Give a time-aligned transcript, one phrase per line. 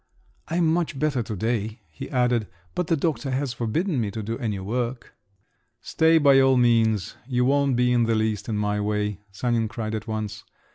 [0.47, 4.23] "I am much better to day," he added, "but the doctor has forbidden me to
[4.23, 5.13] do any work."
[5.79, 7.17] "Stay by all means!
[7.27, 10.43] You won't be in the least in my way," Sanin cried at once.